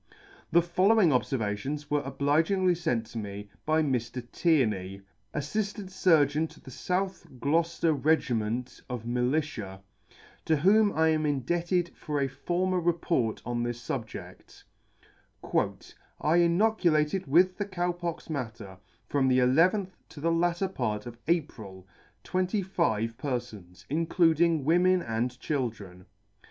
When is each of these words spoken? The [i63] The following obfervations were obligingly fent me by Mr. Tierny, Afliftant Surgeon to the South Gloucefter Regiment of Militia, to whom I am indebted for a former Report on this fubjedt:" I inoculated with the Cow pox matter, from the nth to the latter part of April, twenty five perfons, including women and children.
The 0.01 0.15
[i63] 0.17 0.51
The 0.51 0.61
following 0.67 1.09
obfervations 1.09 1.91
were 1.91 2.01
obligingly 2.01 2.73
fent 2.73 3.15
me 3.15 3.49
by 3.67 3.83
Mr. 3.83 4.23
Tierny, 4.29 5.03
Afliftant 5.31 5.91
Surgeon 5.91 6.47
to 6.47 6.59
the 6.59 6.71
South 6.71 7.27
Gloucefter 7.39 7.93
Regiment 7.93 8.81
of 8.89 9.05
Militia, 9.05 9.79
to 10.45 10.55
whom 10.57 10.91
I 10.93 11.09
am 11.09 11.27
indebted 11.27 11.91
for 11.95 12.19
a 12.19 12.27
former 12.27 12.79
Report 12.79 13.43
on 13.45 13.61
this 13.61 13.79
fubjedt:" 13.87 14.63
I 16.29 16.35
inoculated 16.37 17.27
with 17.27 17.57
the 17.59 17.65
Cow 17.65 17.91
pox 17.91 18.27
matter, 18.27 18.79
from 19.07 19.27
the 19.27 19.41
nth 19.41 19.91
to 20.09 20.19
the 20.19 20.31
latter 20.31 20.67
part 20.67 21.05
of 21.05 21.19
April, 21.27 21.85
twenty 22.23 22.63
five 22.63 23.19
perfons, 23.19 23.85
including 23.87 24.65
women 24.65 25.03
and 25.03 25.39
children. 25.39 26.07